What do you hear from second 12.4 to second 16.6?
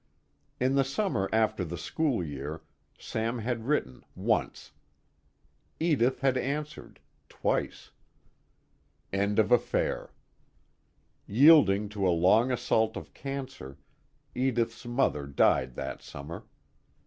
assault of cancer, Edith's mother died that summer.